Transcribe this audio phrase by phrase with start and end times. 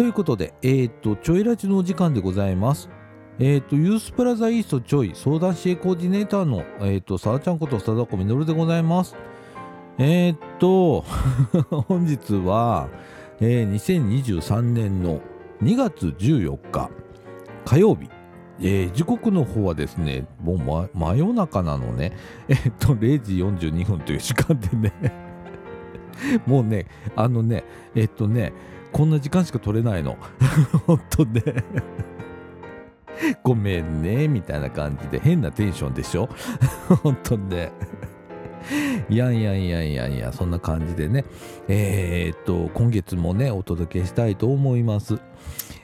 [0.00, 2.88] ということで、えっ、と、ちょいラジのお時間でございます。
[3.38, 9.14] えっ、と、ユースプラザイーストちょい相談支援コーディネーターの、えっ、と、さあちゃんことさだこみのるでございます。
[9.98, 11.04] えっ、と、
[11.86, 12.88] 本日は、
[13.40, 15.20] えー、2023年の
[15.62, 16.88] 2月14日
[17.66, 18.08] 火曜日、
[18.58, 22.12] えー、時刻の方はですね、もう、ま、真夜中なのね、
[22.48, 24.92] えっと、0時42分という時間でね
[26.46, 26.86] もうね、
[27.16, 28.54] あのね、えっとね、
[28.92, 30.16] こんな時間しか取れないの。
[30.86, 31.42] ほんとね。
[33.42, 35.20] ごめんね、みたいな感じで。
[35.20, 36.28] 変なテンションでしょ？
[37.02, 37.72] ほんとね。
[39.08, 41.24] いやいやいやいやいや、そんな感じでね、
[41.68, 45.18] えー、っと、今月もね、お届けしたいと思います。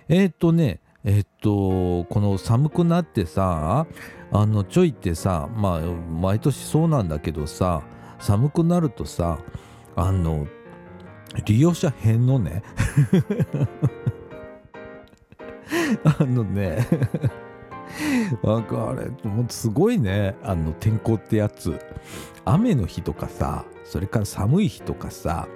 [0.09, 3.87] えー、っとね、え、っと、この寒くなってさ、
[4.33, 7.83] あの、ちょいってさ、まあ、毎年そうなんだけどさ、
[8.19, 9.39] 寒くなるとさ、
[9.95, 10.47] あの、
[11.45, 12.63] 利用者変のね。
[16.05, 16.87] あのね。
[18.43, 20.37] なんかあれもうすごいね。
[20.43, 21.79] あの天候ってやつ。
[22.45, 25.49] 雨の日とかさそれから寒い日とかさ、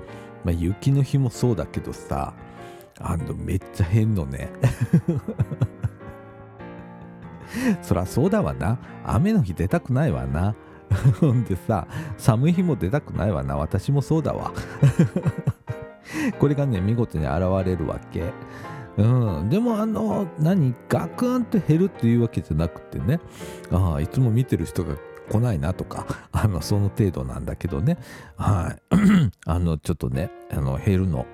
[0.44, 2.34] まあ、雪の日もそうだけどさ
[2.98, 4.50] あのめっちゃ変のね。
[7.82, 8.78] そらそうだわな。
[9.04, 10.54] 雨の日出たくないわな。
[11.20, 11.86] ほ んでさ
[12.18, 13.56] 寒い日も出たくないわな。
[13.56, 14.52] 私もそうだわ。
[16.38, 18.32] これがね見事に現れるわけ。
[18.96, 20.74] うん、でもあの何？
[20.88, 23.20] ガクンって減るっていうわけじゃなくてね。
[23.70, 24.96] ああいつも見てる人が
[25.30, 27.96] 来ないなとか あのその程度なんだけどね。
[28.36, 28.82] はい。
[29.46, 31.26] あのちょっとねあの減るの。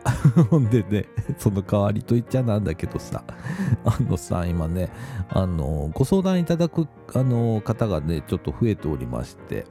[0.50, 1.06] ほ んでね
[1.38, 3.24] その代わりと言っちゃなんだけどさ。
[3.84, 4.90] あのさ今ね
[5.30, 9.66] あのご相談いただくあの方がねちょっと増えておりまして。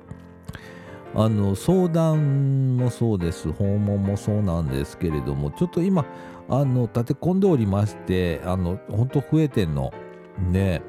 [1.16, 3.52] あの相談もそうです。
[3.52, 6.06] 訪問もそうなんですけれどもちょっと今
[6.50, 9.94] あの立て込んでおりましてあの本当増えてんの。
[10.52, 10.82] で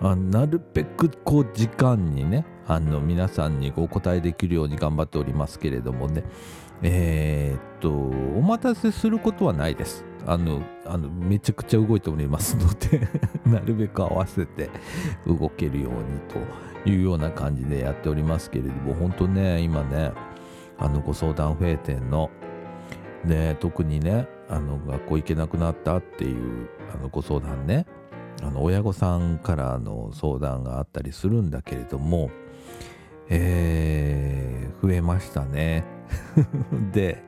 [0.00, 6.24] あなるべくこう時間にねあの皆さんにお答えできるように頑張っておりますけれどもね
[6.82, 10.04] えー、っとお待たせすることはないです。
[10.26, 13.08] あのあのめちゃくちゃ動いておりますので
[13.46, 14.70] なるべく合わせて
[15.26, 16.71] 動けるようにと。
[16.84, 20.12] いうような感じでやっておりますけれども本当ね今ね
[20.78, 22.30] あのご相談増えてんの。
[23.24, 27.86] で特にねあの学校行けなくなったっていうあのご相談ね
[28.42, 32.30] あの親御さんからの相談があったりするんだけれども、
[33.28, 35.84] えー、増えましたね。
[36.92, 37.22] で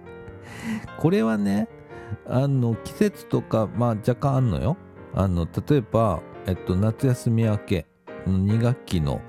[0.99, 1.69] これはね
[2.27, 4.77] あの季節とか、まあ、若干あんのよ。
[5.15, 7.87] あの例えば、えっと、夏休み明け
[8.27, 9.21] 2学期の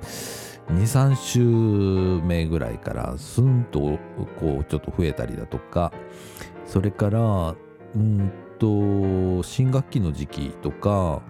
[0.69, 3.99] 23週目ぐらいからスンと
[4.39, 5.91] こうちょっと増えたりだとか
[6.65, 7.55] それから
[7.95, 11.21] うんと新学期の時期とか、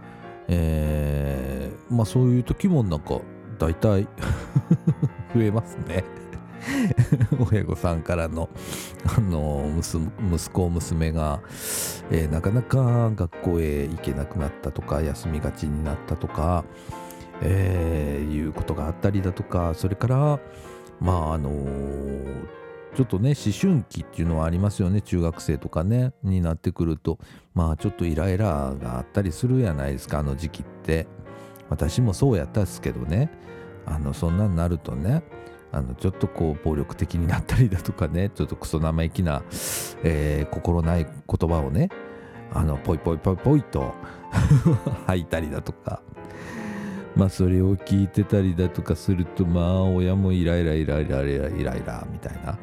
[0.48, 3.20] えー、まあそういう時もなんか
[3.58, 4.08] 大体
[5.34, 6.04] 増えますね。
[7.52, 8.50] 親御さんからの
[9.06, 11.42] あの息子娘が、
[12.10, 16.66] えー、なかなか学校へ行けなくなったとか休みがちになったとか、
[17.42, 20.40] えー、いうことがあったりだとかそれから
[21.00, 22.46] まああのー、
[22.96, 25.02] ちょっとね思春期っていうのはありますよね。
[25.02, 27.20] 中学生とかねになってくると
[27.54, 31.08] まあちょっとイライラがあったりするやないですかあの時期って。
[31.70, 33.30] 私もそうやったっすけどね。
[33.86, 35.24] あのそんなんなるとね
[35.72, 39.44] あのちょっとこう暴力的になったりだとかねちょっとクソ生意気な、
[40.04, 41.90] えー、心ない言葉をね
[42.52, 43.94] あのポイポイポイポイと
[45.06, 46.02] 吐いたりだとか。
[47.16, 52.58] まあそれを聞いてたりだとかするとまあ親もイライライライライライライラみたいな。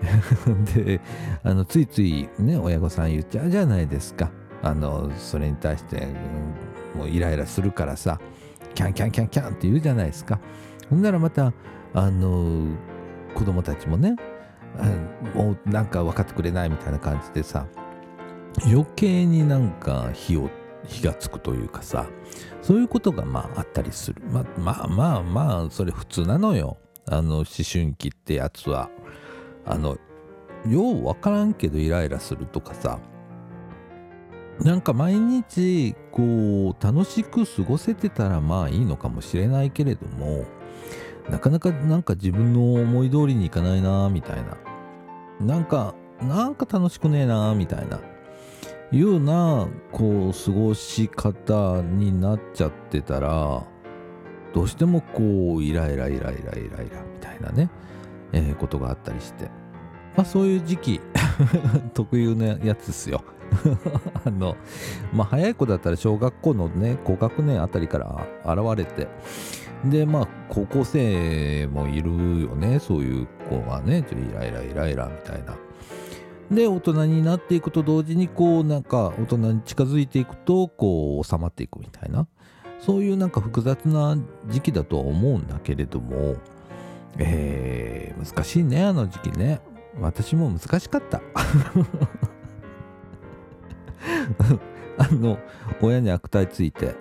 [0.74, 0.98] で
[1.42, 4.30] あのついついね親御さん言っちゃうじゃないですか。
[4.62, 6.08] あのそれに対して、
[6.94, 8.18] うん、もうイライラするからさ
[8.74, 10.40] キャンキャンキャンキャンって言うじゃないですか。
[10.88, 11.52] ほんならまた
[11.94, 12.66] あの
[13.34, 14.16] 子供たちもね
[15.34, 17.66] もうなんか分かってくれないみたいな感じでさ
[18.66, 20.50] 余計になんか火を
[20.86, 22.06] 火がつくというかさ
[22.62, 24.22] そういうことがまああったりする。
[24.30, 26.76] ままあまあまあそれ普通なのよ。
[27.06, 28.90] あの思春期ってやつは。
[29.66, 29.98] あの
[30.66, 32.98] よう分からんけどイライラするとかさ。
[34.60, 40.44] なんか毎日こう楽しく過ごせてたらまあいいのかもしれないけれども
[41.30, 44.58] なかなかなんか自分の思い通りにいかないなみたいな。
[45.40, 48.00] なんかなんか楽しくねえなみたいな。
[48.92, 53.64] いうようなこう過ごし方になっちゃってたら
[54.52, 56.52] どうしてもこうイライライライライラ
[56.82, 57.70] イラみたいなね、
[58.32, 59.48] えー、ことがあったりして。
[60.16, 61.00] まあそういう時期
[61.94, 63.22] 特有のやつですよ。
[64.24, 64.56] あの
[65.12, 69.08] まあ早い子だったら小学校のね高学年あたりから現れて。
[69.84, 74.02] でまあ高校生もいるよねそういう子がね。
[74.02, 75.56] ちょっとイライライライラみたいな。
[76.50, 82.26] で大人になっていくと同時にこうなんか大人に近づいていくとこう収まっていくみたいな。
[82.80, 84.16] そういうなんか複雑な
[84.48, 86.36] 時期だとは思うんだけれども
[87.18, 89.60] えー、難しいねあの時期ね。
[90.00, 91.20] 私も難しかった。
[94.96, 95.38] あの
[95.80, 96.94] 親に悪態ついて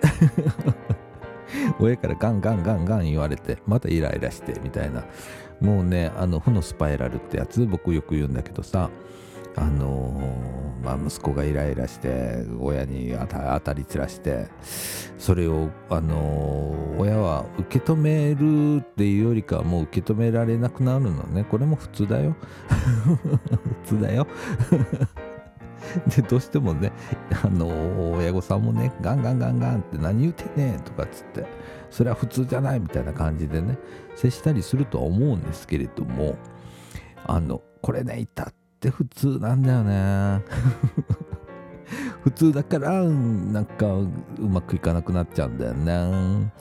[1.79, 5.05] 親からガンガンガンガン言われてまたイライラしてみたいな。
[5.61, 8.89] もうねあの負のスパイラルってやつ僕よく言うんだけどさ。
[9.55, 14.47] あのー、まあ、息子がイライラして親に当たり散らして
[15.17, 21.43] それを、あのー、親は受け止めるっていうよりかはもう受け止められなくなるのね。
[21.43, 22.35] これも普通だよ。
[23.83, 24.27] 普通だよ。
[26.15, 26.91] でどうしてもね
[27.43, 31.45] あの、親御さんもねガンガンガンガンって何言うてんねんとかっつって
[31.89, 33.77] それは普通じゃないみたいな感じでね
[34.15, 36.35] 接したりするとは思うんですけれども
[37.25, 40.43] あのこれねたって普通なんだよね。
[42.23, 44.09] 普通だからなんかう
[44.39, 46.51] まくいかなくなっちゃうんだよね。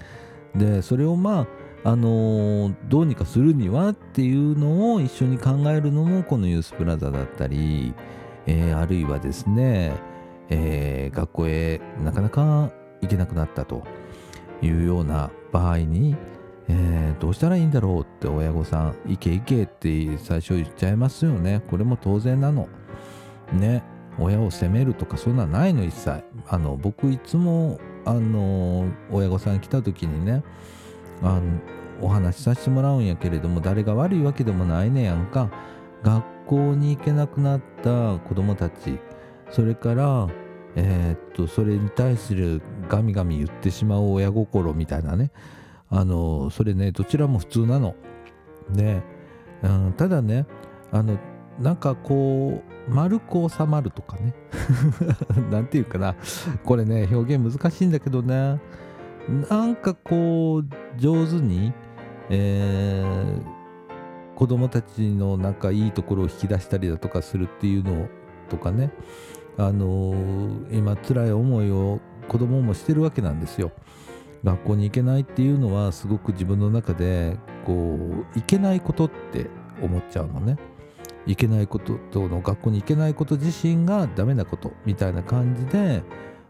[0.54, 1.46] でそれをまあ
[1.84, 7.94] あのー、どうにかするにはっていうのを一緒に考えるのもこのユースプラザだったり、
[8.46, 9.92] えー、あるいはですね、
[10.48, 13.84] えー、学校へなかなか行けなくなったと
[14.60, 16.16] いうような場合に
[16.68, 21.62] えー、どうしたらいいんだろうって親御さん、行け行けって最初言っちゃいますよね。
[21.68, 22.68] これも当然なの。
[23.52, 23.82] ね。
[24.20, 26.22] 親を責めるとかそんなないの一切。
[26.48, 30.42] あの、僕いつも、あの、親御さん来た時にね、
[31.22, 31.42] あの、
[32.00, 35.50] お話しさせてもらうんやけれども、誰が悪いわけでもないねやんか。
[36.02, 38.98] 学校に行けなくなった子供たち、
[39.50, 40.28] それから、
[40.74, 45.30] えー、っと、それに対するガミガミ言ってしまう親心みたいなね。
[45.90, 47.94] あのそれねどちらも普通なの。
[48.70, 49.02] で、
[49.62, 50.46] うん、ただね
[50.92, 51.18] あの
[51.58, 54.34] なんかこう丸く収まるとかね。
[55.50, 56.14] なんていうかな。
[56.64, 58.60] これね表現難しいんだけどね
[59.50, 60.64] なんかこう
[60.98, 61.72] 上手に、
[62.30, 68.08] えー、子供たちのなんかいいところを引き出したりだとかするっていうの
[68.48, 68.90] とかね。
[69.60, 71.98] あのー、今辛い思いを
[72.28, 73.72] 子供もしてるわけなんですよ。
[74.44, 77.98] 学校に行けないっていうのはすごく自分の中でこ
[78.34, 79.46] う行けないことって
[79.82, 80.56] 思っちゃうのね。
[81.26, 86.02] 行けないこととの学校に行けないこと自身がダメなことみたいな感じで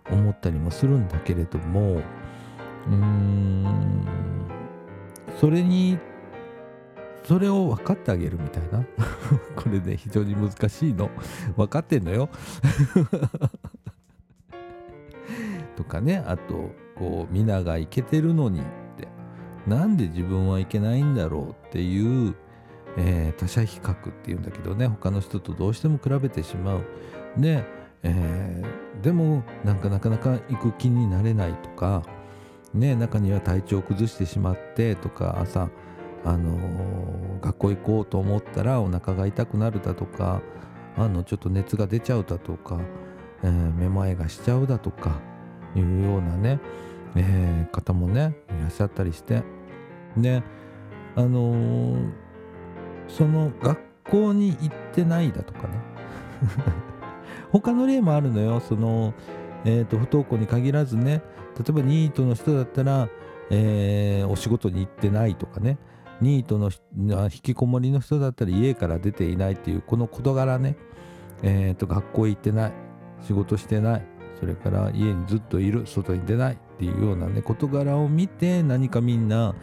[0.08, 4.06] 思ったりもするんだけれどもうーん
[5.40, 5.98] それに
[7.24, 8.82] それを分かってあげるみたいな。
[9.54, 11.10] これね非常に難しいの。
[11.56, 12.30] 分かってんのよ。
[15.76, 18.62] とかねあとこう皆がいけてるのにっ
[18.96, 19.08] て。
[19.66, 22.34] なんで自分はいけないんだろうっていう、
[22.96, 24.86] えー、他者比較っていうんだけどね。
[24.86, 26.84] 他の人とどうしても比べてしまう。
[27.36, 27.64] で、
[28.02, 32.02] えー、でもなんかなかなか行く気になれないとか。
[32.74, 35.38] ね中には体調を崩してしまってとか。
[35.40, 35.70] 朝
[36.24, 40.40] あのー、学校行こうと思ったらお腹が痛くなるだとか。
[40.96, 42.80] あのちょっと熱が出ちゃうだとか、
[43.44, 45.20] えー、めまいがしちゃうだとか。
[45.76, 46.60] いうようなね
[47.14, 49.42] えー、方もねいらっしゃったりして。
[50.16, 50.42] で
[51.16, 52.10] あのー、
[53.08, 55.74] その学校に行ってないだとかね。
[57.50, 58.60] 他の例もあるのよ。
[58.60, 59.14] その、
[59.64, 61.22] えーと、不登校に限らずね。
[61.56, 63.08] 例えばニートの人だったら、
[63.50, 65.78] えー、お仕事に行ってないとかね。
[66.20, 66.70] ニートの
[67.24, 70.76] 引きこもりの人だったら家から出ていないっていうこの事柄ね、
[71.42, 72.72] えーと学校行ってない。
[73.22, 74.17] 仕事してない。
[74.38, 79.54] それから家にずっといる外に出ないっていうようなね事柄を見て何かみんな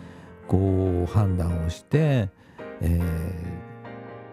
[0.47, 2.29] こう判断をして、
[2.81, 2.99] え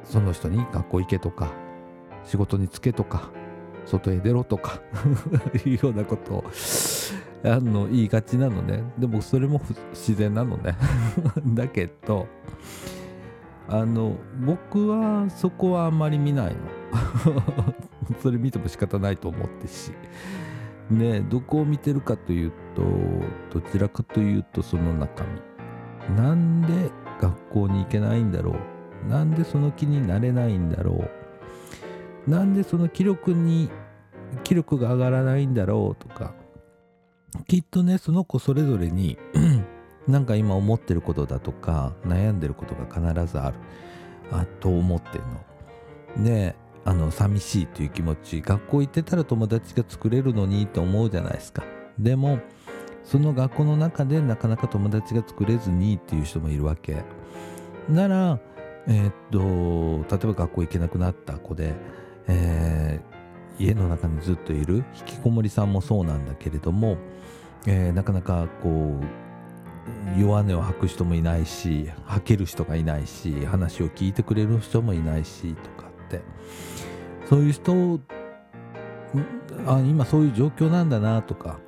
[0.04, 1.52] ー、その人に学校行けとか
[2.24, 3.30] 仕事に就けとか
[3.86, 4.80] 外へ出ろとか
[5.66, 6.44] いうようなことを
[7.44, 8.84] あの言いがちなのね。
[8.98, 10.76] でもそれも自然なのね。
[11.54, 12.28] だけど
[13.68, 16.81] あの僕はそこはあんまり見ないの。
[18.22, 19.92] それ見ても仕方ないと思ってし。
[20.90, 22.82] ねどこを見てるかというと
[23.52, 26.16] どちらかというとその中身。
[26.16, 28.56] なんで学校に行けないんだろ
[29.06, 29.08] う。
[29.08, 31.08] なんでその気になれないんだろ
[32.26, 32.30] う。
[32.30, 33.70] なんでその気力に
[34.44, 36.02] 気力が上がらないんだろう。
[36.02, 36.34] とか
[37.48, 39.18] きっとねその子それぞれに
[40.06, 43.56] なんか今思ってることだとか悩んでることが必ずある。
[44.30, 46.24] あと思ってんの。
[46.24, 51.64] であの寂しいという気持ち学校行ってたら友達が作れるのにと思うじゃないですか。
[51.98, 52.40] でも
[53.04, 57.02] その学校の中でなかなか友達が作れずにっていう人もいるわけ。
[57.88, 58.38] なら
[58.86, 61.74] えー、っと例えば学校行けなくなった子で、
[62.26, 66.96] えー、家の中にずっといる引きこもりさんもそうなんだけれども、
[67.66, 75.91] えー、なかなかこう弱音を吐く人もいないし吐ける人がいないし話を聞いてくれる人もいないしとか。
[76.16, 76.24] って。
[77.26, 78.00] そういう人
[79.66, 81.58] あ今そういう状況なんだなとか。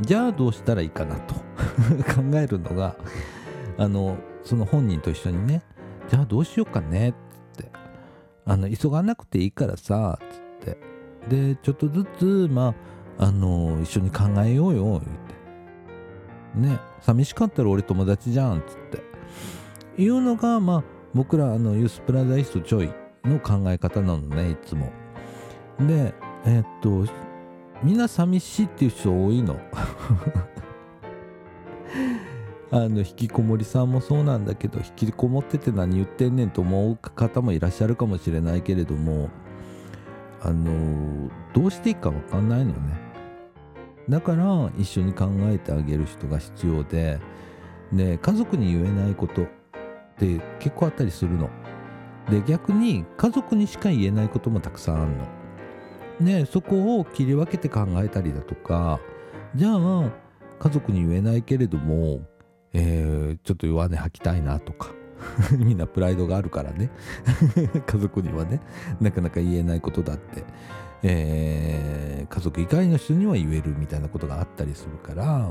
[0.00, 1.34] じゃあどうしたらいいかなと。
[2.14, 2.96] 考えるのが
[3.78, 5.62] あのその本人と一緒にね。
[6.08, 7.10] じゃあどうしようかね。
[7.10, 7.70] っつって。
[8.44, 10.18] あの急がなくていいからさ。
[10.22, 10.78] っつって。
[11.28, 12.74] でちょっとずつま
[13.18, 14.84] ああの一緒に考えようよ。
[14.84, 16.68] 言って。
[16.68, 16.78] ね。
[17.00, 18.58] 寂しかったら俺友達じゃん。
[18.58, 19.02] っつって。
[20.02, 22.90] いうのがまあ僕らあのユースプラザイストちょい
[23.26, 24.92] の考え方なのねいつも。
[25.80, 26.14] で
[26.44, 27.12] えー、っと
[27.82, 29.58] みんな寂しいっていう人多いの。
[32.72, 39.30] あの引きこもりさんもそうなんだけど引きこもってて何言ってんねんと思う方もいらっしゃるかもしれないけれども
[40.42, 43.06] あのどうしていいか分かんないのね。
[44.08, 47.18] だから一緒に考えてあげる人が必要で
[47.92, 49.46] で家族に言えないことっ
[50.18, 51.48] て結構あったりするの。
[52.30, 55.26] で逆に家族にしか言えないこともたくさんあるの。
[56.20, 59.00] ねそこを切り分けて考えたりだとか
[59.54, 60.10] じゃあ
[60.58, 62.22] 家族に言えないけれども
[62.78, 64.90] えー、ちょっと弱音吐きたいなとか
[65.56, 66.90] みんなプライドがあるからね。
[67.86, 68.60] 家族にはね
[69.00, 70.44] なかなか言えないことだって、
[71.02, 75.48] えー、家族以外の人には言えるみたいなことがあったりするから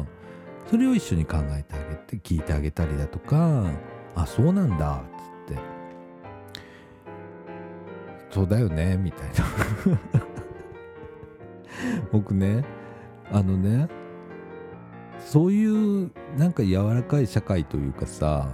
[0.70, 3.66] それを一緒に考えてあげて聞いてあげたりだとか
[4.16, 5.35] あそうなんだっつ
[8.36, 9.46] そうだよねみたいな
[12.12, 12.66] 僕ね
[13.32, 13.88] あのね
[15.20, 18.50] そういうなんか柔らかい社会というかさ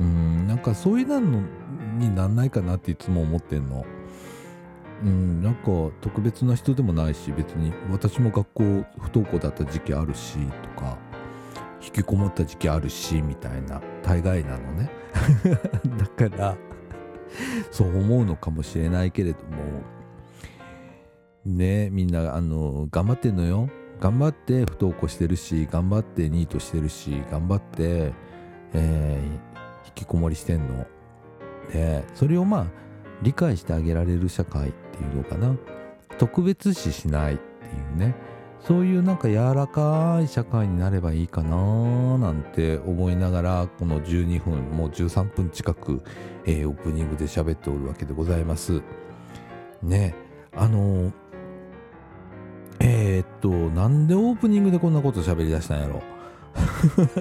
[0.00, 1.42] うんなんかそういうの
[1.98, 3.84] になんないかなっていつも思ってんの。
[5.04, 5.66] うん、なんか
[6.00, 8.64] 特別な人でもないし別に私も学校
[8.98, 10.96] 不登校だった時期あるしとか
[11.82, 14.90] 引きこもった時期あるしみたいな大概なのね
[15.98, 16.56] だから
[17.70, 19.82] そう思うのかもしれないけれども。
[21.44, 23.68] ねみんなあの頑張ってんのよ。
[24.00, 28.12] 頑張って不登校してるし頑張ってニートしてるし頑張って、
[28.72, 30.86] えー、引きこもりしてんの。
[31.72, 32.66] でそれをまあ
[33.22, 35.56] 理解してあげられる社会っていうのかな。
[36.18, 38.14] 特別視しないっていうね。
[38.66, 46.02] そういうなんか柔らかい社会になればいいかななんて思いながらこの12分もう13分近く、
[46.46, 48.82] えー、オープニングで喋っておるわけでございます
[49.82, 50.14] ね
[50.54, 51.12] あのー
[52.84, 56.02] えー、っと、なんでオープニングでこんなこと喋り出したんやろ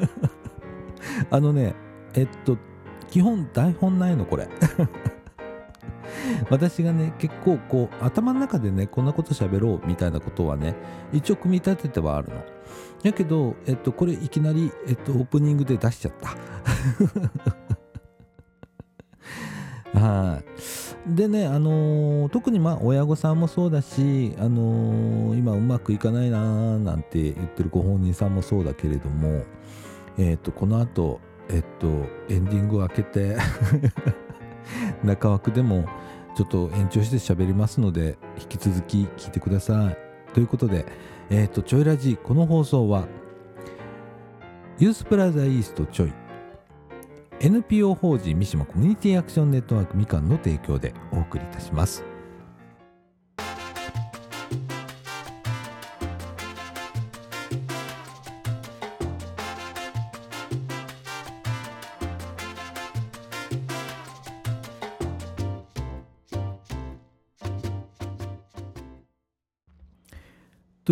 [1.29, 1.75] あのね、
[2.15, 2.57] えっと、
[3.11, 4.49] 基本台本ないの、これ。
[6.49, 10.75] 私がね、結構こう、頭の中でね、こんなこと喋ろうみたいなことはね、
[11.11, 12.43] 一応組み立ててはあるの。
[13.03, 16.35] やけど、えっと、これいきなり、えっと、オープニングで出しちゃった。
[19.99, 20.41] は
[21.07, 21.15] い。
[21.15, 29.43] でね、あのー、特にまあ親御さんもそうだし、あのー、今うまくいかないなーなんて言ってるご本人さんもそうだけれども、
[30.17, 31.19] えっ、と、この後、
[31.49, 31.87] えっと、
[32.29, 33.37] エンディングを開けて
[35.03, 35.85] 中枠でも
[36.35, 39.97] ちょっと延長して喋りますので、引き続き聞いてください。
[40.33, 40.85] ということで、
[41.29, 43.07] えっ、と、ちょいラジ、この放送は、
[44.79, 46.13] ユースプラザイーストちょい、
[47.39, 52.10] NPO 法人三島コミュニティアクションネットワークみかんの提供でお送りいたします。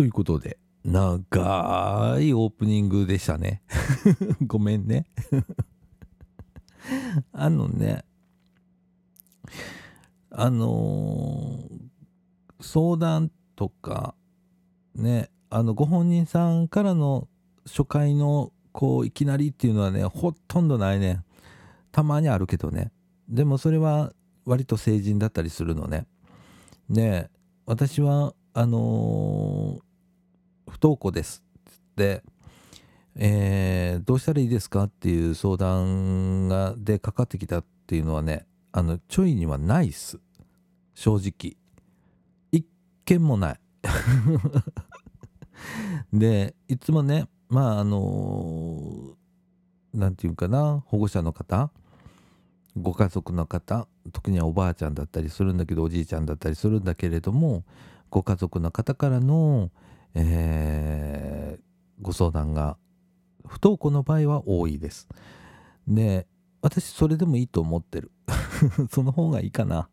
[0.00, 3.60] ということで長いオープニングでしたね
[4.46, 5.04] ごめんね
[7.34, 8.06] あのね、
[10.30, 14.14] あのー、相談とか、
[14.94, 17.28] ね、あの、ご本人さんからの
[17.66, 21.22] 初回の、こう、いきなりっていうのはね、ほとんどないね。
[21.92, 22.90] たまにあるけどね。
[23.28, 24.14] でもそれは
[24.46, 26.06] 割と成人だったりするのね。
[26.88, 27.28] で、
[27.66, 29.89] 私は、あのー、
[30.70, 32.22] 不登校ですって、
[33.16, 40.18] えー、どうしたらいいですかっていう相談がでかかってきたっていうのはねあのちょいにはないっす。
[40.94, 41.56] 正直。
[42.52, 42.66] 一
[43.04, 43.60] 件もない。
[46.12, 49.16] でいつもねまああの
[49.92, 51.70] 何て言うかな保護者の方
[52.76, 57.64] ご家族の方特にはおばあちゃんだったりするんだけどおじいちゃんだったりするんだけれども
[58.10, 59.70] ご家族の方からの、
[60.14, 61.62] えー、
[62.02, 62.76] ご相談が
[63.46, 65.08] 不登校の場合は多いです。
[65.86, 66.26] で
[66.62, 68.10] 私それでもいいと思ってる。
[68.90, 69.88] その方がいいかな。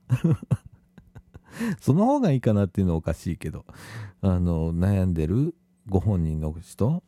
[1.81, 3.65] その方がいいかなっていうのはおかしいけど。
[4.21, 5.55] あの悩んでる
[5.87, 7.03] ご本人の人。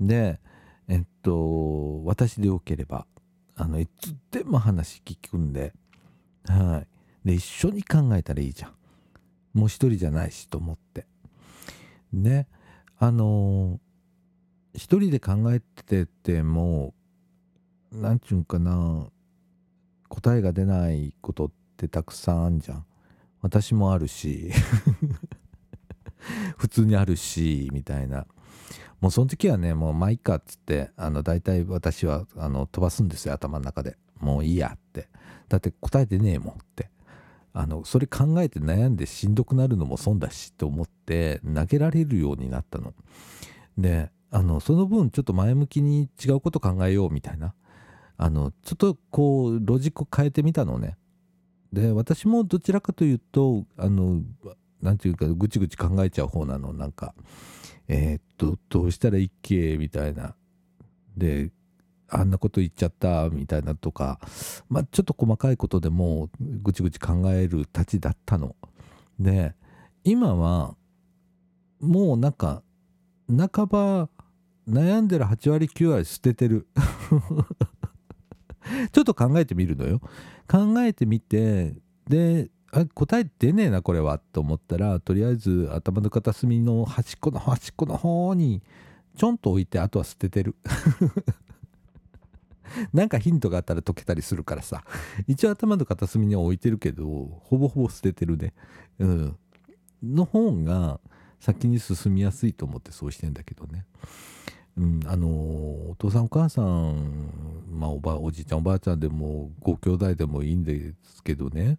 [0.00, 0.40] で
[0.88, 3.06] えっと私でよければ
[3.54, 5.74] あのいつでも話聞くんで。
[6.44, 6.84] は
[7.24, 7.28] い。
[7.28, 8.74] で一緒に考えたらいいじゃん。
[9.52, 11.06] もう一人じゃないしと思って。
[12.12, 12.48] ね。
[12.98, 13.80] あの
[14.74, 16.94] 一人で考えてても
[17.92, 19.06] 何ちゅうんかな
[20.08, 22.86] 答えが出ないことってたくさんあんじゃん。
[23.42, 24.50] 私もあるし
[26.56, 28.26] 普通にあるしみたいな。
[29.00, 33.96] もうその時はねもうまあいいかっつってあの大体私はあの飛ばすんですよ頭の中で。
[34.20, 35.08] もういいやって。
[35.48, 36.90] だって答えてねえもんって。
[37.58, 42.92] あのそれ考えて悩んでしんどくなるのも損だしと思って投げられるようになったの。
[43.78, 47.54] であのその分ちょっと前向きに違うこと考えようみたいな。
[48.18, 50.98] あのちょっとこうロジックを変えてみたのね。
[51.72, 54.20] で私もどちらかというとあの
[54.82, 56.74] 何て言うかぐちぐち考えちゃう方なの。
[56.74, 57.14] なんか
[57.88, 59.78] えー、っとどうしたらいいっけ？
[59.78, 60.34] みたいな。
[61.16, 61.50] で
[62.08, 64.20] あんなこと言っちゃったみたいなとか
[64.68, 68.54] まあちょっと細かいことでもぐちぐち考えるたちだったの。
[69.18, 69.54] で
[70.04, 70.76] 今は
[71.80, 72.62] もうなんか
[73.28, 74.08] 半ば
[74.68, 76.66] 悩んでる8割9割捨ててる。
[78.92, 80.00] ちょっと考えてみるのよ。
[80.48, 81.74] 考えてみて
[82.08, 82.50] で
[82.94, 88.62] 答え出ねえなこれはと思ったらとりあえず頭の片隅の端っこの端っこの方に
[89.16, 90.56] ちょんと置いてあとは捨ててる。
[92.92, 94.84] なんかヒントがあったら解けたりするからさ。
[95.26, 97.04] 一応頭の片隅には置いてるけど
[97.44, 98.54] ほぼほぼ捨ててるね。
[98.98, 99.36] うん。
[100.02, 101.00] の方が
[101.40, 103.84] 先に進みやすいと思ってそうしてんだけどね。
[104.76, 107.30] うん、あのお父さんお母さん、
[107.70, 111.78] まあ、おばおじいちゃんおばあちゃんでもご兄弟でもいいんですけどね。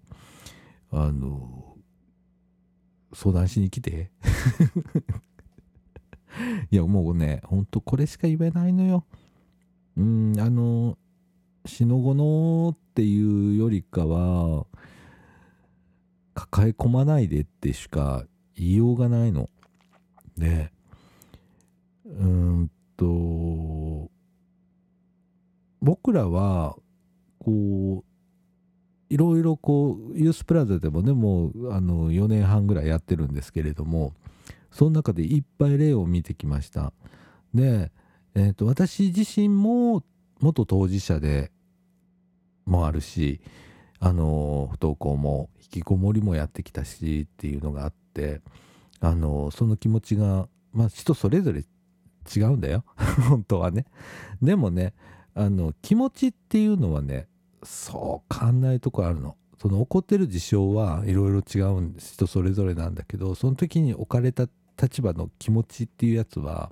[0.91, 1.75] あの
[3.13, 4.11] 相談しに来て。
[6.69, 9.05] いやもうねほんとこれしか言えないのよ。
[9.97, 10.97] うんあの
[11.65, 14.65] しのごのっていうよりかは
[16.33, 18.23] 抱え込まないでってしか
[18.55, 19.49] 言いようがないの。
[20.37, 20.71] で
[22.05, 24.09] うんと
[25.81, 26.75] 僕らは
[27.39, 28.03] こう
[29.09, 34.13] いろいろこうユースプラザでもねもうあの4年半ぐらいやってるんですけれども
[34.71, 36.93] その中でいっぱい例を見てきました。
[37.53, 37.91] で、
[38.39, 40.03] えーと、私自身も
[40.41, 41.51] 元当事者で
[42.67, 43.41] もあるし
[43.99, 48.41] あの不登校も引きこもりもやってきたしっていうのがあって
[48.99, 51.65] あのその気持ちがまあ人それぞれ
[52.35, 52.83] 違うんだよ。
[53.27, 53.85] 本当はね。
[54.39, 54.93] でもね
[55.33, 57.27] あの気持ちっていうのはね
[57.63, 59.35] そう変わんないとこあるの。
[59.59, 62.13] その起こってる事象はいろいろ違うんです。
[62.13, 64.47] 人それぞれなんだけどその時に置かれた
[64.79, 66.71] 立場の気持ちっていうやつは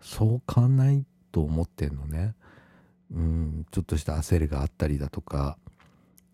[0.00, 2.34] そう変わんないと思ってんのね。
[3.12, 5.58] うんちょっとした焦りがあったりだとか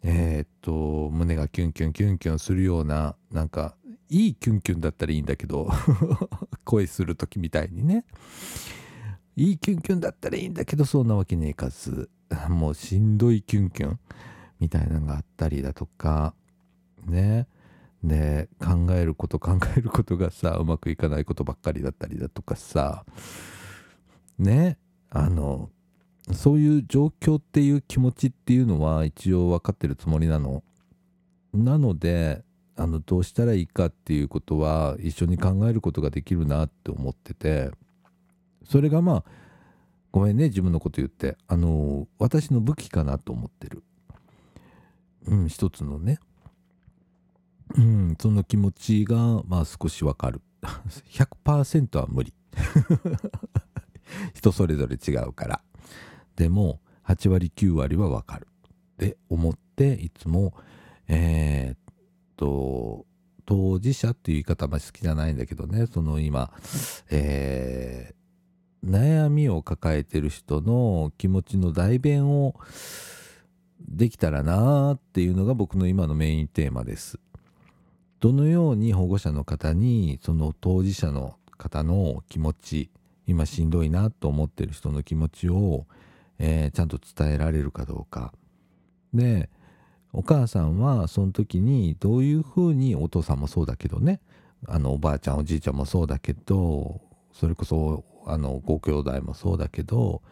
[0.03, 3.77] えー、っと胸がキュンキュンキュンキュンするようななんか
[4.09, 5.69] いいキュンキュンだったらいいんだけど
[6.65, 8.05] 恋する時みたいにね。
[9.39, 12.09] いいキュンキュンだったらいいんだけどそんなわけにいかず
[12.49, 14.01] もうしんどいキュンキュン
[14.59, 16.35] みたいなのがあったりだとか
[17.05, 17.47] ね。
[18.05, 23.05] で考えること考えることがさうまくいかないことばっかりだったりだとかさ。
[24.39, 24.79] ね
[25.11, 25.71] あの
[26.33, 30.63] そういう状況っていう気持ちっていうのは一応分かってるつもりなの。
[31.55, 32.43] なので
[32.75, 37.71] あのどうしたらいいかっていうことは一緒に考えることができるなって思ってて
[38.65, 39.25] それがまあ
[40.13, 41.37] ごめんね自分のこと言って。
[41.47, 43.83] あの私の武器かなと思ってる。
[45.27, 46.19] うん一つのね。
[47.77, 50.41] うんその気持ちがまあ少しわかる。
[51.11, 52.33] 100%は無理。
[54.35, 55.63] 人それぞれ違うから。
[56.37, 58.47] でも8割9割はわかる。
[58.95, 60.55] って思っていつも
[61.09, 61.79] えー、っ
[62.37, 63.07] と
[63.45, 65.87] 当事者っていう言い方あんまり好きじゃないんだけどね。
[65.87, 66.51] その今、
[67.11, 72.55] えー、悩みを抱えてる人の気持ちの代弁を
[73.81, 77.21] できたらなーっていうのが僕の今のメインテーマです。
[78.19, 82.91] どのように保護者の方にその当事者の方の気持ち
[83.27, 85.87] 今しんどいなと思ってる人の気持ちを、
[86.39, 88.33] えー、ちゃんと伝えられるかどうか。
[89.13, 89.49] で
[90.13, 94.21] お母さんはその時にどういうふうにお父さんもそうだけどね。
[94.67, 97.01] あのおばあちゃんおじいちゃんもそうだけど
[97.33, 100.23] それこそあのご兄弟もそうだけど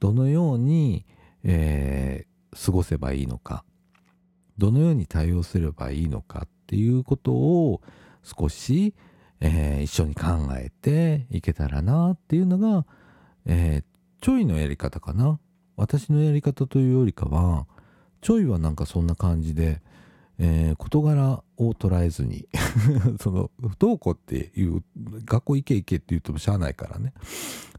[0.00, 1.06] どのように、
[1.44, 3.64] えー、過ごせばいいのか。
[4.58, 7.80] どのように対応すればいいのかっていうことを
[8.24, 8.94] 少し、
[9.40, 12.84] えー、一緒に考えていけたらなっていうのが、
[13.46, 13.84] えー、
[14.20, 15.38] ちょいのやり方かな。
[15.76, 17.66] 私のやり方というよりかは
[18.20, 19.80] ちょいはなんかそんな感じで、
[20.38, 22.48] えー、事柄を捉えずに
[23.20, 24.82] その不登校っていう
[25.24, 27.12] 学校行け行けって言ってもしゃあないからね。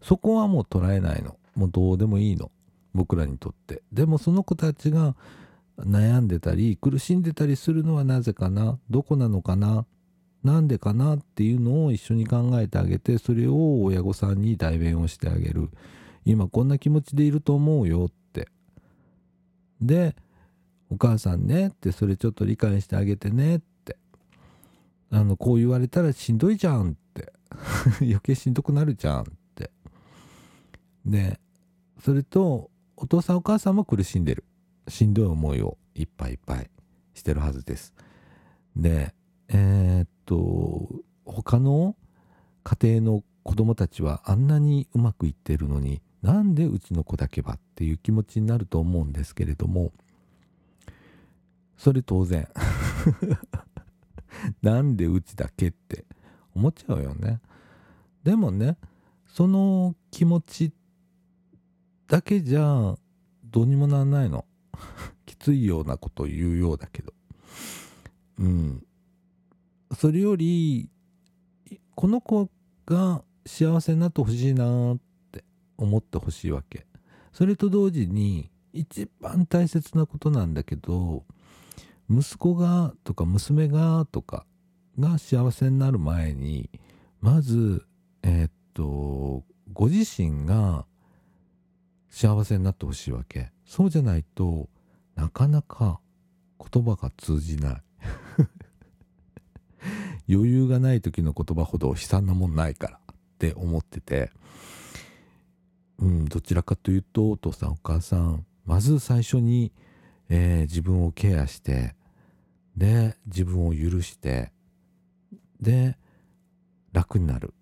[0.01, 1.37] そこはもう捉えないの。
[1.55, 2.51] もうどうでもいいの。
[2.93, 3.83] 僕らにとって。
[3.91, 5.15] でもその子たちが
[5.77, 8.79] 悩んでたり苦しんでたりするのはなぜかな。
[8.89, 9.85] どこなのかな。
[10.43, 15.69] なんでかなっていうのを一緒に考えてあげてそれを親御さんに代弁をしてあげる。
[16.25, 18.47] 今こんな気持ちでいると思うよって。
[19.81, 20.15] で
[20.89, 23.97] お母さんねってそれちょっと理解してあげてねって。
[25.11, 27.33] あのこう言われたらしんどいじゃんって。
[28.01, 29.25] 余計しんどくなるじゃんっ
[29.55, 29.71] て。
[31.05, 31.39] で
[32.01, 34.45] それとお父さんお母さんも苦しんでる。
[34.87, 36.69] しんどい思いをいっぱいいっぱい
[37.13, 37.93] してるはずです。
[38.75, 39.13] で
[39.49, 40.87] えー、っと
[41.25, 41.95] 他の
[42.63, 49.91] 家庭の子供たちはあんなにうまくいってるのになんでうちの子だけはっていう気持ちになると思うんですけれども
[51.77, 52.47] それ当然。
[54.61, 56.05] なんでうちだけって
[56.53, 57.39] 思っちゃうよね。
[58.23, 58.77] でもね
[59.27, 60.73] その気持ち
[62.07, 62.95] だけじゃ
[63.45, 64.45] どうにもなんないの。
[65.25, 67.13] きついようなことを言うようだけど。
[68.39, 68.83] うん。
[69.95, 70.89] それより
[71.95, 72.49] この子
[72.85, 74.97] が幸せになってほしいなっ
[75.31, 75.43] て
[75.77, 76.85] 思ってほしいわけ。
[77.33, 81.25] それと同時に一番大切なことなんだけど
[82.09, 84.45] 息子がとか娘がとか
[84.99, 86.69] が幸せになる前に
[87.21, 87.85] まず
[88.23, 90.85] えー、っとご自身が
[92.09, 93.51] 幸せになってほしいわけ。
[93.65, 94.69] そうじゃないと
[95.15, 95.99] なかなか
[96.59, 97.83] 言葉が通じない。
[100.29, 104.31] 余裕がない時の言葉ほど悲惨なもんないからって思ってて。
[105.99, 109.73] うんどちらかというとお父さんお母さんまず最初に、
[110.29, 111.95] えー、自分をケアして
[112.77, 114.51] で自分を許して
[115.59, 115.97] で
[116.93, 117.53] 楽になる。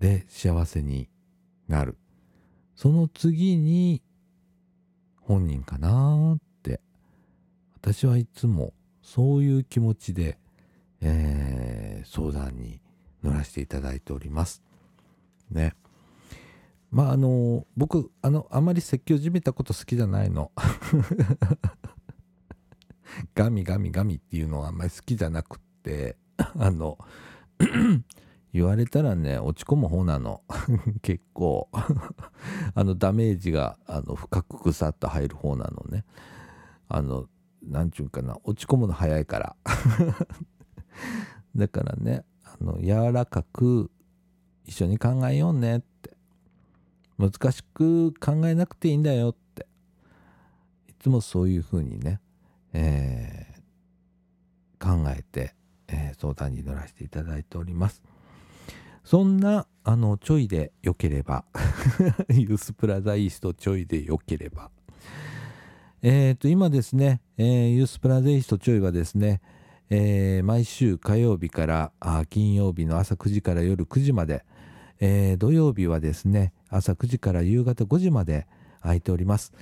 [0.00, 1.08] で幸せに
[1.68, 1.96] なる。
[2.74, 4.02] その次に
[5.20, 6.80] 本人かなって
[7.74, 10.38] 私はいつもそういう気持ちで
[11.02, 12.80] えー、相談に
[13.22, 14.62] 乗らせていただいております。
[15.50, 15.74] ね。
[16.90, 20.52] まああの僕あのあまり説教じめたこと好きじゃないの。
[23.34, 26.16] ガミガミガミっていうのはあんまり好きじゃなくって
[26.58, 26.98] あの
[28.52, 30.42] 言われたらね落ち込む方なの
[31.02, 31.68] 結構
[32.74, 36.04] あのダメージがあの深くぐさっと入る方なのね
[36.88, 37.28] あの
[37.62, 39.56] 何ちゅうかな落ち込むの早いから
[41.56, 43.90] だからねあの柔らかく
[44.64, 46.16] 一緒に考えようねって。
[47.18, 49.66] 難しく考えなくていいんだよって。
[50.88, 52.20] いつもそういうふうにね、
[52.72, 55.54] えー、考えて、
[55.88, 58.02] えー、相談に乗らせていただいております。
[59.04, 61.44] そんなあのちょいでよければ
[62.30, 64.70] ユースプラザイーストちょいでよければ。
[66.02, 69.40] えっ、ー、と今ですね、えー、ユースプラザイーストちょいはですね
[69.90, 71.92] えー、毎週火曜日から
[72.30, 74.44] 金曜日の朝9時から夜9時まで、
[75.00, 78.46] えー、土曜日はですね朝9時から夕方5時まで
[78.80, 79.52] 空いております。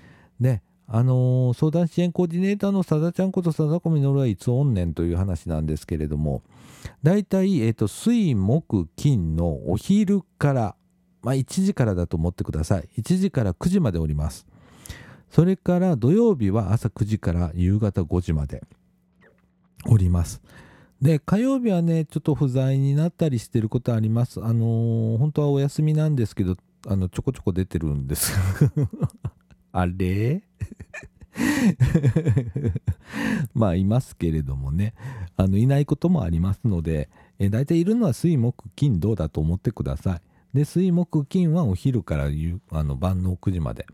[0.41, 6.43] であのー、相談支援コーディネーターのさだちゃんことさだこみのるはいつおんねんという話なんですけれども
[7.05, 10.77] 大体、えーと、水木金のお昼から、
[11.23, 12.89] まあ、1時からだと思ってください。
[12.99, 14.47] 1時から9時までおります。
[15.31, 18.63] それから土曜日は朝9時から夕方5時まで。
[19.87, 20.43] おります。
[21.01, 24.45] で火曜日はねちょっと不在になったりしてることあります。
[24.45, 28.33] あのー、本当はお休みなんですけどあのちょこちょこ出てるんです。
[29.73, 30.43] あれ？
[33.55, 34.95] まあいますけれどもね
[35.37, 40.59] あのいないこともありますので、え大体いるのは水木金土だと思ってください。
[40.59, 43.87] で水木金はお昼からあの晩の9時まで。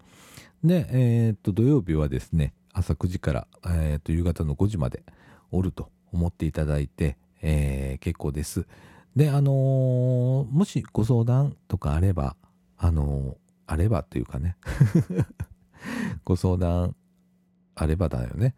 [0.64, 5.04] で、えー、っと土曜日はですね朝9時から、えー、っと夕方の5時まで
[5.50, 8.66] おると思っていただいて、えー、結構です。
[9.14, 12.36] で、あのー、もしご相談とかあれば、
[12.76, 13.34] あのー、
[13.66, 14.56] あればっていうかね
[16.24, 16.94] ご相談
[17.74, 18.54] あればだよね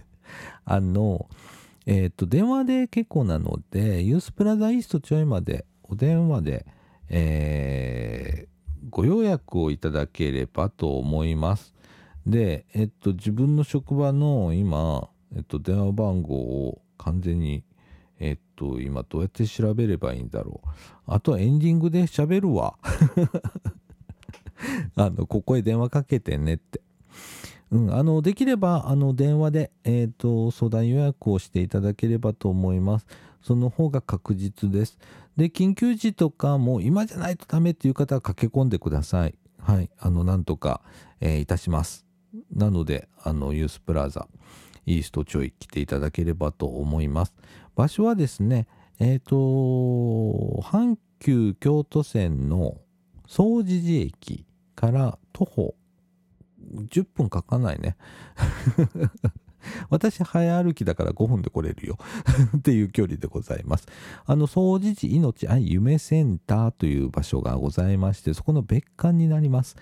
[0.64, 1.28] あの、
[1.86, 6.66] えっ、と、電話で結構なので、ユースプラザイーストちょいまで、お電話で、
[7.08, 11.74] えー、ご予約をいただければと思います。
[12.26, 17.64] で、えっと、自分の職場の今、えっと、電話番号を完全に
[18.20, 20.68] えっと、今どうやって調べればいいんだろう。
[21.06, 22.76] あとはエンディングで喋るわ。
[24.96, 26.80] あの、ここへ電話かけてねって。
[27.70, 33.06] うん、あの、できれば、あの、電話で、えっ、と、相談予約をしていただければと思います。
[33.42, 34.98] その方が確実です。
[35.36, 39.34] で、緊急時とかも今じゃないとダメっていう方は駆け込んでください。
[39.58, 39.90] はい。
[39.98, 40.82] あの、なんとか、
[41.20, 42.06] えー、いたします。
[42.54, 44.28] なので、あの、ユースプラザ、
[44.86, 47.34] イーストちょい来ていただければと思います。
[47.74, 48.66] 場所はですね、
[48.98, 52.78] えっ、ー、と、阪急京都線の
[53.26, 55.74] 総持寺駅から徒歩
[56.74, 57.96] 10分かかないね。
[59.88, 61.98] 私、早歩きだから5分で来れるよ
[62.58, 63.86] っていう距離でございます。
[64.26, 69.76] あの、総持寺命愛夢センターという場所がございまして、そこの別館になります。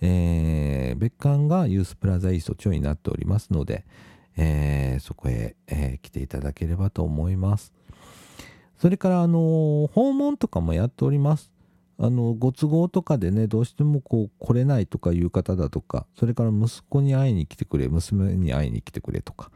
[0.00, 3.84] えー、別館がユースプラザイースト町になっておりますので、
[4.36, 7.72] えー、そこへ、えー、来ていただければと思います。
[8.78, 11.52] それから、あの訪問とかもやっております。
[11.98, 19.52] あのご都合とかでねどうしてもこう来れないとかいう方だとかそれから息子に会いに来てくれ娘に会いに来てくれとか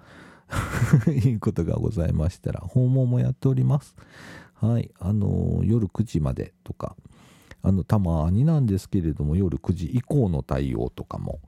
[1.11, 3.97] いうことがございましたら訪問もやっております
[4.55, 6.95] はいあの夜9時までとか
[7.63, 11.41] あのたまになんですけれども夜9時以降の対応とかも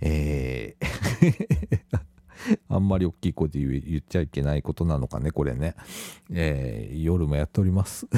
[0.00, 2.07] えー
[2.68, 5.74] あんまり大きい声で言っちゃいけないことなのかね、これね。
[6.30, 8.06] えー、夜もやっております。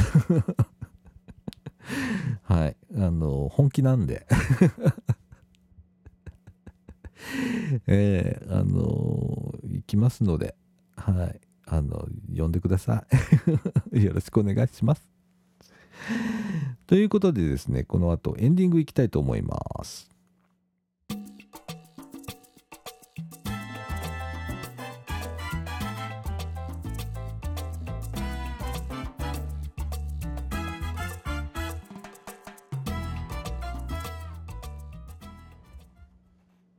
[2.43, 2.77] はい。
[2.97, 4.27] あの、本気なんで。
[7.87, 10.55] えー、あの行きますので、
[10.97, 11.41] はい。
[11.67, 13.05] あの、呼んでくださ
[13.95, 14.03] い。
[14.03, 15.09] よろしくお願いします。
[16.87, 20.11] ということでですね、この後エンディングいきたいと思います。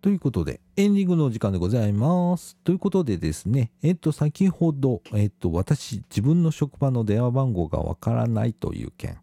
[0.01, 2.57] ということで、エンディングのお時間でございます。
[2.63, 9.19] ということでですね、えっと、先ほど、えっと、私、自分の職場の電話番号がわからないという件。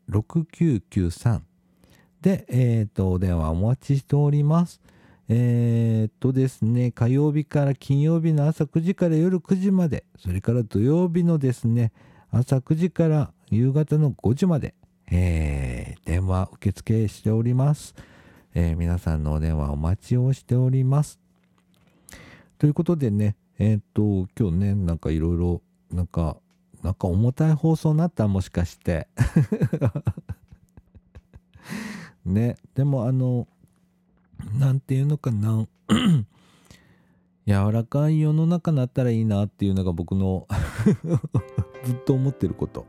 [0.10, 1.42] 628-6993
[2.22, 4.80] で、えっ、ー、と、お電話お待ちしております。
[5.28, 11.92] えっ、とですね、火曜日から金曜日の朝9時から夜9時まで、それから土曜日のですね、
[12.30, 14.76] 朝9時から夕方の5時まで、
[15.10, 17.96] えー、電話受付しております。
[18.54, 21.20] えー、皆さんのお電話お待ちをしております。
[22.60, 25.62] ということでね、えっ、と、今日ね、なんかいろいろ、
[25.92, 26.38] なんか
[26.84, 29.08] なんか重たい放送になったもしかして。
[32.26, 32.56] ね。
[32.76, 33.48] でもあの
[34.58, 35.67] 何て言うのかな。
[37.48, 40.48] 柔らかい世の中になったらいいなっていうのが僕の
[41.84, 42.86] ずっと思ってること。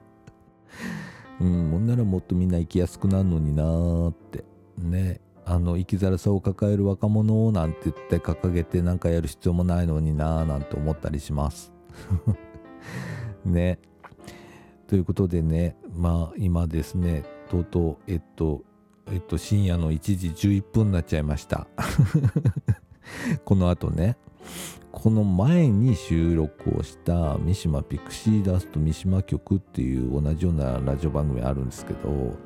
[1.41, 4.45] うんほんならもっとみんな生きやすくなるのになーって。
[4.79, 5.21] ね。
[5.45, 11.73] あの生きづらさを抱える若者をなんて言って掲げてなんかやる必要もないのになーなんて思ったりします
[13.45, 13.79] ね。
[14.87, 18.63] ということでね、まあ今ですね、とうとう、えっと、
[19.11, 21.67] えっと、深夜の1時11分になっちゃいました。
[23.45, 24.17] この後ね、
[24.91, 32.37] この前に収録をした三島ピクシーダスト三島曲っていう同じようなラジオ番組あるんですけど、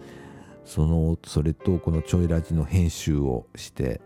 [0.64, 4.00] その、それとこのちょいラジの編集をして、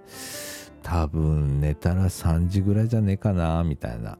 [0.82, 4.18] 多分寝たら3時ぐらいじゃねえかな、みたいな。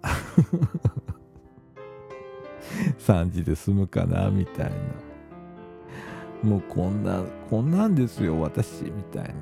[3.00, 4.72] 3時で済むかなみたいな。
[6.42, 9.32] もうこんなこんなんですよ私みたいな。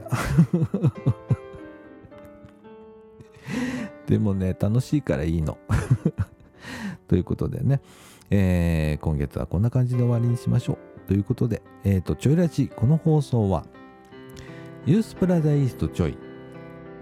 [4.07, 5.59] でもね楽しいからいいの。
[7.07, 7.81] ということでね、
[8.31, 11.01] えー、今月はこんな感じで終わりにしましょう。
[11.09, 13.65] ということで、えっ、ー、とちょいらちこの放送は
[14.87, 16.19] ユースプラザイーストちょい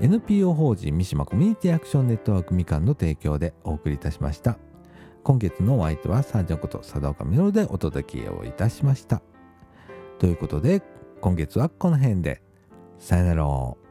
[0.01, 4.66] NPO 法人三島コミュニティアクションネットワークみかんの提供でお送りいたしました。
[5.27, 9.23] 今月のお相手はサージャンこと佐岡実でお届けをいたしました。
[10.21, 10.85] ということで
[11.21, 12.41] 今月はこの辺で。
[13.01, 13.86] さよなら。